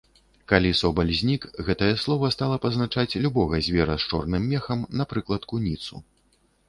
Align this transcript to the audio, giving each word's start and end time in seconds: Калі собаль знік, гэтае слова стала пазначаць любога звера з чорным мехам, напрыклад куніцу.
Калі 0.51 0.69
собаль 0.77 1.11
знік, 1.17 1.43
гэтае 1.67 1.89
слова 2.03 2.31
стала 2.35 2.57
пазначаць 2.63 3.19
любога 3.25 3.61
звера 3.67 3.99
з 4.05 4.09
чорным 4.15 4.51
мехам, 4.55 4.79
напрыклад 5.03 5.41
куніцу. 5.53 6.03